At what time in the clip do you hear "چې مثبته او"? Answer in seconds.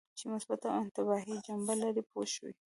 0.17-0.79